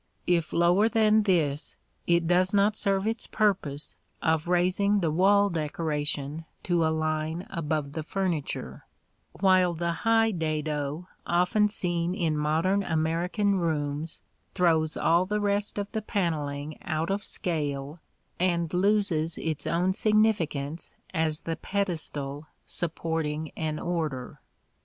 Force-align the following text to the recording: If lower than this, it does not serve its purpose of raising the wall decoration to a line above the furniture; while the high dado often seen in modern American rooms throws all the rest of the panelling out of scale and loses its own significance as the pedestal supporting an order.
If 0.25 0.51
lower 0.51 0.89
than 0.89 1.21
this, 1.29 1.77
it 2.07 2.25
does 2.25 2.55
not 2.55 2.75
serve 2.75 3.05
its 3.05 3.27
purpose 3.27 3.95
of 4.19 4.47
raising 4.47 4.99
the 5.01 5.11
wall 5.11 5.51
decoration 5.51 6.45
to 6.63 6.83
a 6.83 6.87
line 6.89 7.45
above 7.51 7.91
the 7.93 8.01
furniture; 8.01 8.87
while 9.41 9.75
the 9.75 9.91
high 9.91 10.31
dado 10.31 11.07
often 11.27 11.67
seen 11.67 12.15
in 12.15 12.35
modern 12.35 12.81
American 12.81 13.59
rooms 13.59 14.21
throws 14.55 14.97
all 14.97 15.27
the 15.27 15.39
rest 15.39 15.77
of 15.77 15.91
the 15.91 16.01
panelling 16.01 16.79
out 16.81 17.11
of 17.11 17.23
scale 17.23 17.99
and 18.39 18.73
loses 18.73 19.37
its 19.37 19.67
own 19.67 19.93
significance 19.93 20.95
as 21.13 21.41
the 21.41 21.57
pedestal 21.57 22.47
supporting 22.65 23.51
an 23.55 23.77
order. 23.77 24.41